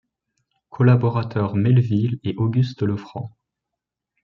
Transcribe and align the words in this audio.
Collaborateurs 0.71 1.55
Mélesville 1.55 2.17
et 2.23 2.33
Auguste 2.35 2.81
Lefranc. 2.81 3.37